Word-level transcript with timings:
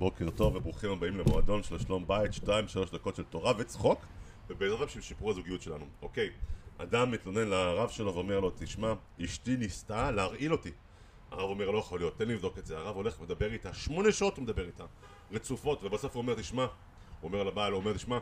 בוקר 0.00 0.30
טוב 0.30 0.56
וברוכים 0.56 0.90
הבאים 0.90 1.18
למועדון 1.18 1.62
של 1.62 1.78
שלום 1.78 2.06
בית, 2.06 2.30
2-3 2.32 2.46
דקות 2.92 3.16
של 3.16 3.22
תורה 3.22 3.52
וצחוק 3.58 4.00
ובעזרת 4.48 4.88
השם 4.88 5.00
שיפור 5.00 5.30
הזוגיות 5.30 5.62
שלנו. 5.62 5.84
אוקיי, 6.02 6.30
אדם 6.78 7.10
מתלונן 7.10 7.48
לרב 7.48 7.90
שלו 7.90 8.14
ואומר 8.14 8.40
לו, 8.40 8.50
תשמע, 8.58 8.92
אשתי 9.24 9.56
ניסתה 9.56 10.10
להרעיל 10.10 10.52
אותי. 10.52 10.70
הרב 11.30 11.50
אומר, 11.50 11.70
לא 11.70 11.78
יכול 11.78 12.00
להיות, 12.00 12.18
תן 12.18 12.28
לי 12.28 12.34
לבדוק 12.34 12.58
את 12.58 12.66
זה. 12.66 12.78
הרב 12.78 12.96
הולך 12.96 13.20
ומדבר 13.20 13.52
איתה, 13.52 13.74
שמונה 13.74 14.12
שעות 14.12 14.36
הוא 14.36 14.42
מדבר 14.42 14.66
איתה, 14.66 14.84
רצופות, 15.32 15.84
ובסוף 15.84 16.14
הוא 16.14 16.22
אומר, 16.22 16.34
תשמע, 16.34 16.62
הוא 16.62 16.70
אומר 17.22 17.42
לבעל, 17.42 17.72
הוא 17.72 17.80
אומר, 17.80 17.92
תשמע, 17.92 18.18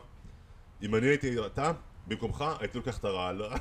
אם 0.82 0.95
אני 0.95 1.06
הייתי 1.06 1.46
אתה, 1.46 1.72
במקומך, 2.06 2.45
הייתי 2.60 2.79
לוקח 2.79 2.98
את 2.98 3.04
הרעל. 3.04 3.42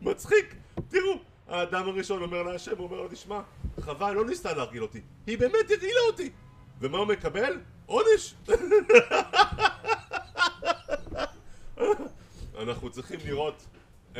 מצחיק, 0.00 0.54
תראו, 0.88 1.27
האדם 1.48 1.88
הראשון 1.88 2.22
אומר 2.22 2.42
להשם, 2.42 2.78
הוא 2.78 2.86
אומר 2.86 2.96
לו, 2.96 3.08
תשמע, 3.08 3.40
חווה 3.80 4.12
לא 4.12 4.24
ניסתה 4.24 4.52
להרגיל 4.52 4.82
אותי, 4.82 5.00
היא 5.26 5.38
באמת 5.38 5.70
הרעילה 5.70 6.00
אותי. 6.06 6.30
ומה 6.80 6.98
הוא 6.98 7.06
מקבל? 7.06 7.60
עונש. 7.86 8.34
אנחנו 12.62 12.90
צריכים 12.90 13.20
לראות 13.24 13.66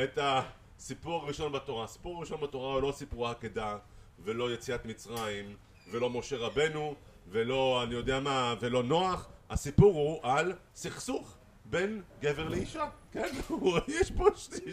את 0.02 0.18
הסיפור 0.22 1.22
הראשון 1.22 1.52
בתורה. 1.52 1.84
הסיפור 1.84 2.16
הראשון 2.16 2.40
בתורה 2.40 2.74
הוא 2.74 2.82
לא 2.82 2.92
סיפור 2.92 3.28
העקדה, 3.28 3.78
ולא 4.24 4.52
יציאת 4.52 4.86
מצרים, 4.86 5.56
ולא 5.90 6.10
משה 6.10 6.36
רבנו, 6.36 6.94
ולא 7.28 7.82
אני 7.82 7.94
יודע 7.94 8.20
מה, 8.20 8.54
ולא 8.60 8.82
נוח. 8.82 9.28
הסיפור 9.50 9.94
הוא 9.94 10.20
על 10.22 10.52
סכסוך 10.74 11.34
בין 11.64 12.02
גבר 12.20 12.48
לאישה, 12.48 12.88
כן? 13.12 13.28
יש 14.00 14.10
פה 14.10 14.24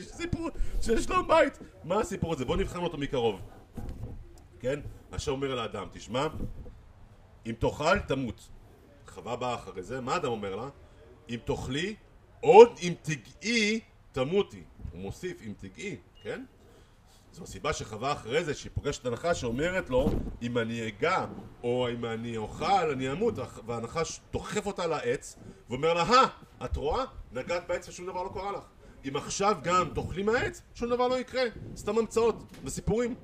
סיפור 0.02 0.50
של 0.82 1.02
שלום 1.02 1.28
בית. 1.28 1.60
מה 1.86 2.00
הסיפור 2.00 2.34
הזה? 2.34 2.46
בואו 2.46 2.58
נבחן 2.58 2.80
אותו 2.80 2.98
מקרוב. 2.98 3.42
כן? 4.60 4.80
השם 5.12 5.32
אומר 5.32 5.56
לאדם, 5.56 5.88
תשמע, 5.92 6.28
אם 7.46 7.54
תאכל 7.60 8.00
תמות. 8.00 8.50
חווה 9.08 9.36
באה 9.36 9.56
אחרי 9.56 9.84
זה, 9.84 10.02
מה 10.02 10.16
אדם 10.16 10.32
אומר 10.32 10.56
לה? 10.56 10.70
אם 11.30 11.38
תאכלי, 11.46 11.96
עוד 12.42 12.70
אם 12.82 12.94
תגעי, 13.02 13.80
תמותי. 14.12 14.64
הוא 14.92 15.02
מוסיף, 15.02 15.42
אם 15.42 15.54
תגעי, 15.58 15.98
כן? 16.24 16.44
זו 17.32 17.44
הסיבה 17.44 17.74
שחווה 17.74 18.12
אחרי 18.12 18.44
זה, 18.44 18.54
שהיא 18.54 18.72
פוגשת 18.74 19.02
את 19.02 19.06
הנחש 19.06 19.42
שאומרת 19.42 19.90
לו, 19.90 20.10
אם 20.42 20.58
אני 20.58 20.88
אגע, 20.88 21.26
או 21.64 21.88
אם 21.94 22.06
אני 22.06 22.38
אוכל, 22.38 22.92
אני 22.92 23.12
אמות, 23.12 23.34
והנחש 23.66 24.20
דוחף 24.32 24.66
אותה 24.66 24.88
לעץ, 24.88 25.38
ואומר 25.70 25.94
לה, 25.94 26.04
אה, 26.04 26.26
את 26.66 26.76
רואה? 26.76 27.06
נגעת 27.32 27.68
בעץ 27.68 27.90
ושום 27.90 28.06
דבר 28.06 28.24
לא 28.24 28.30
קרה 28.34 28.52
לך. 28.52 28.64
אם 29.08 29.16
עכשיו 29.16 29.58
גם 29.64 29.90
תאכלי 29.96 30.24
מהעץ, 30.24 30.62
שום 30.76 30.90
דבר 30.90 31.08
לא 31.08 31.20
יקרה. 31.20 31.44
סתם 31.76 31.98
המצאות 31.98 32.44
וסיפורים. 32.64 33.16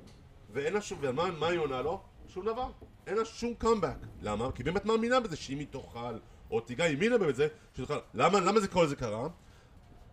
ואין 0.52 0.72
לה 0.72 0.80
שום, 0.80 0.98
ומה 1.00 1.48
היא 1.48 1.58
עונה 1.58 1.82
לו? 1.82 2.02
שום 2.28 2.46
דבר. 2.46 2.70
אין 3.06 3.16
לה 3.18 3.24
שום 3.24 3.54
קאמבק. 3.54 3.96
למה? 4.22 4.52
כי 4.52 4.62
באמת 4.62 4.84
מאמינה 4.84 5.20
בזה 5.20 5.36
שאם 5.36 5.58
היא 5.58 5.66
תאכל, 5.70 6.18
או 6.50 6.60
תיגע, 6.60 6.84
היא 6.84 6.94
האמינה 6.94 7.18
בזה, 7.18 7.48
שתאכל. 7.76 7.98
למה, 8.14 8.40
למה 8.40 8.60
זה 8.60 8.68
כל 8.68 8.86
זה 8.86 8.96
קרה? 8.96 9.28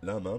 למה? 0.03 0.29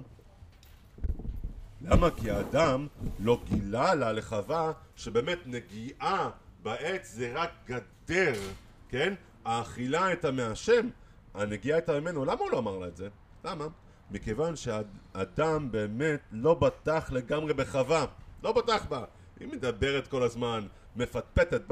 למה? 1.83 2.11
כי 2.11 2.31
האדם 2.31 2.87
לא 3.19 3.41
גילה 3.45 3.95
לה 3.95 4.13
לחווה 4.13 4.73
שבאמת 4.97 5.39
נגיעה 5.47 6.31
בעץ 6.63 7.13
זה 7.13 7.33
רק 7.35 7.51
גדר, 7.67 8.41
כן? 8.89 9.15
האכילה 9.45 10.07
הייתה 10.07 10.31
מהשם, 10.31 10.89
הנגיעה 11.35 11.79
הייתה 11.79 12.01
ממנו. 12.01 12.25
למה 12.25 12.41
הוא 12.41 12.51
לא 12.51 12.59
אמר 12.59 12.79
לה 12.79 12.89
את 12.89 12.97
זה? 12.97 13.09
למה? 13.45 13.67
מכיוון 14.11 14.55
שהאדם 14.57 15.73
באמת 15.73 16.21
לא 16.33 16.55
בטח 16.55 17.13
לגמרי 17.13 17.55
בחווה. 17.55 18.07
לא 18.43 18.53
בטח 18.53 18.87
בה. 18.89 19.05
היא 19.41 19.49
מדברת 19.49 20.09
כל 20.09 20.23
הזמן, 20.23 20.67
מפטפטת, 20.97 21.63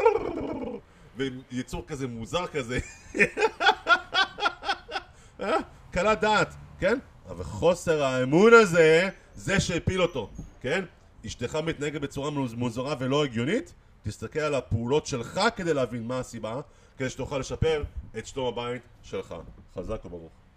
ויצור 1.17 1.85
כזה 1.87 2.07
מוזר 2.07 2.47
כזה. 2.47 2.79
אה? 5.41 5.57
קלת 5.91 6.21
דעת, 6.21 6.55
כן? 6.79 6.99
אבל 7.29 7.45
חוסר 7.45 8.03
האמון 8.03 8.53
הזה, 8.55 9.09
זה 9.35 9.61
שהפיל 9.61 10.03
אותו, 10.03 10.31
כן? 10.61 10.85
אשתך 11.27 11.55
מתנהגת 11.55 12.01
בצורה 12.01 12.31
מוזרה 12.31 12.95
ולא 12.99 13.25
הגיונית, 13.25 13.75
תסתכל 14.03 14.41
על 14.41 14.55
הפעולות 14.55 15.07
שלך 15.07 15.41
כדי 15.57 15.75
להבין 15.75 16.07
מה 16.07 16.19
הסיבה, 16.19 16.61
כדי 16.97 17.11
שתוכל 17.11 17.39
לשפר 17.39 17.85
את 18.19 18.27
שלום 18.27 18.47
הבית 18.47 18.83
שלך. 19.03 19.35
חזק 19.75 20.05
וברוך. 20.05 20.48